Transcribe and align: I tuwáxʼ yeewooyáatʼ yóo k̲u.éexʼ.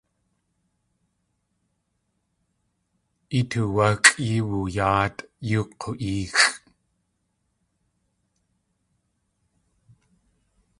I 3.37 3.39
tuwáxʼ 3.49 4.07
yeewooyáatʼ 4.27 5.27
yóo 5.49 5.63
k̲u.éexʼ. 5.81 6.39